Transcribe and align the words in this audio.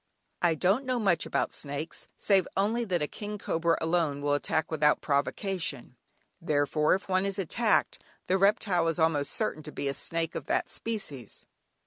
I 0.41 0.55
don't 0.55 0.83
know 0.87 0.97
much 0.97 1.27
about 1.27 1.53
snakes, 1.53 2.07
save 2.17 2.47
only 2.57 2.85
that 2.85 3.03
a 3.03 3.07
"king 3.07 3.37
cobra" 3.37 3.77
alone 3.79 4.19
will 4.23 4.33
attack 4.33 4.71
without 4.71 4.99
provocation; 4.99 5.95
therefore, 6.41 6.95
if 6.95 7.07
one 7.07 7.23
is 7.23 7.37
attacked, 7.37 8.03
the 8.25 8.39
reptile 8.39 8.87
is 8.87 8.97
almost 8.97 9.31
certain 9.31 9.61
to 9.61 9.71
be 9.71 9.87
a 9.87 9.93
snake 9.93 10.33
of 10.33 10.47
that 10.47 10.71
species. 10.71 11.45